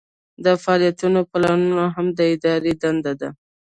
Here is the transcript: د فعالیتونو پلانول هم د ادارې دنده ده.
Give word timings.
د 0.45 0.47
فعالیتونو 0.63 1.19
پلانول 1.31 1.79
هم 1.95 2.07
د 2.17 2.19
ادارې 2.33 2.73
دنده 2.81 3.13
ده. 3.19 3.29